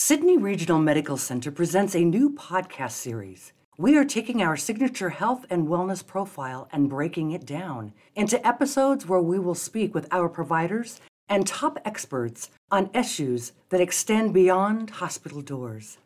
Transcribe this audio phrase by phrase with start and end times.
[0.00, 3.52] Sidney Regional Medical Center presents a new podcast series.
[3.76, 9.06] We are taking our signature health and wellness profile and breaking it down into episodes
[9.06, 14.90] where we will speak with our providers and top experts on issues that extend beyond
[14.90, 15.98] hospital doors.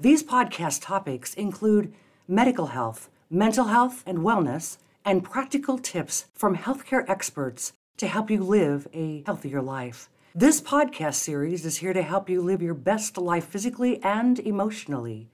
[0.00, 1.92] These podcast topics include
[2.26, 8.42] medical health, mental health and wellness, and practical tips from healthcare experts to help you
[8.42, 10.08] live a healthier life.
[10.34, 15.26] This podcast series is here to help you live your best life physically and emotionally.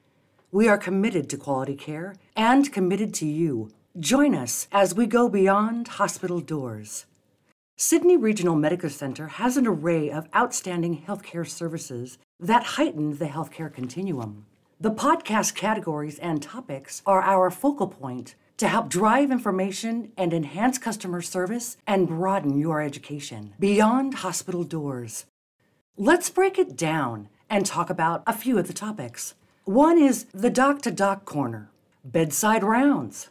[0.51, 3.69] We are committed to quality care and committed to you.
[4.01, 7.05] Join us as we go beyond hospital doors.
[7.77, 13.71] Sidney Regional Medical Center has an array of outstanding healthcare services that heighten the healthcare
[13.71, 14.47] continuum.
[14.79, 20.77] The podcast categories and topics are our focal point to help drive information and enhance
[20.77, 25.25] customer service and broaden your education beyond hospital doors.
[25.97, 29.33] Let's break it down and talk about a few of the topics.
[29.65, 31.71] One is the Doc to Doc Corner,
[32.05, 33.31] bedside rounds.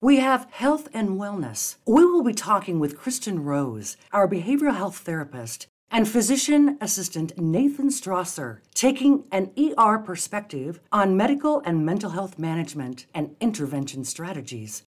[0.00, 1.74] We have health and wellness.
[1.86, 7.88] We will be talking with Kristen Rose, our behavioral health therapist, and physician assistant Nathan
[7.88, 14.82] Strasser, taking an ER perspective on medical and mental health management and intervention strategies.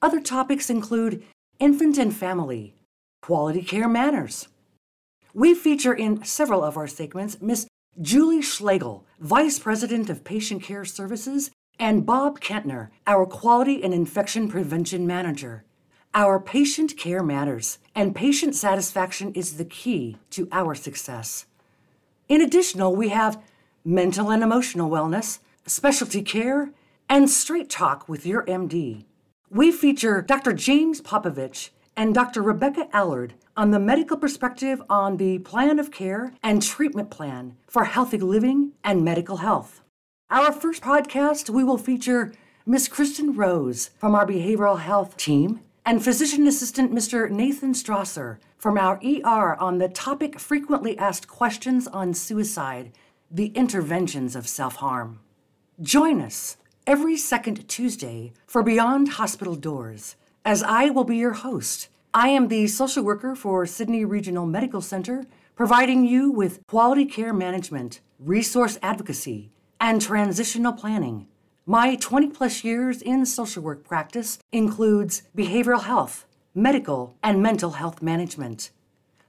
[0.00, 1.22] Other topics include
[1.58, 2.74] infant and family,
[3.20, 4.48] quality care manners.
[5.34, 7.66] We feature in several of our segments Miss
[8.00, 14.48] Julie Schlegel, Vice President of Patient Care Services, and Bob Kentner, our Quality and Infection
[14.48, 15.64] Prevention Manager.
[16.16, 21.46] Our patient care matters, and patient satisfaction is the key to our success.
[22.28, 23.42] In addition, we have
[23.84, 26.70] mental and emotional wellness, specialty care,
[27.08, 29.06] and straight talk with your MD.
[29.50, 30.52] We feature Dr.
[30.52, 32.42] James Popovich and Dr.
[32.42, 37.86] Rebecca Allard on the medical perspective on the plan of care and treatment plan for
[37.86, 39.80] healthy living and medical health.
[40.30, 42.32] Our first podcast, we will feature
[42.64, 47.30] Miss Kristen Rose from our behavioral health team and physician assistant Mr.
[47.30, 52.92] Nathan Strasser from our ER on the topic frequently asked questions on suicide,
[53.30, 55.20] the interventions of self harm.
[55.82, 56.56] Join us
[56.86, 61.88] every second Tuesday for Beyond Hospital Doors, as I will be your host.
[62.14, 67.34] I am the social worker for Sidney Regional Medical Center, providing you with quality care
[67.34, 71.26] management, resource advocacy, and transitional planning
[71.66, 78.02] my 20 plus years in social work practice includes behavioral health, medical, and mental health
[78.02, 78.70] management.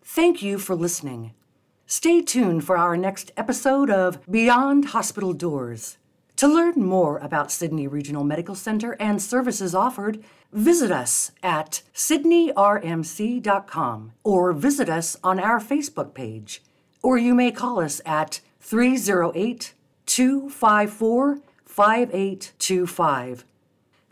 [0.04, 1.34] Thank you for listening.
[1.88, 5.98] Stay tuned for our next episode of Beyond Hospital Doors.
[6.38, 10.22] To learn more about Sidney Regional Medical Center and services offered,
[10.52, 16.62] visit us at sidneyrmc.com or visit us on our Facebook page.
[17.02, 19.74] Or you may call us at 308
[20.06, 21.40] 254
[21.76, 23.44] 5825.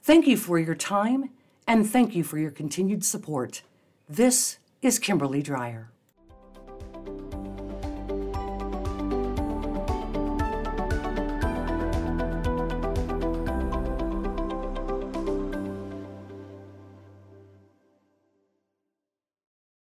[0.02, 1.30] Thank you for your time
[1.66, 3.62] and thank you for your continued support.
[4.10, 5.93] This is Kimberly Dreyer.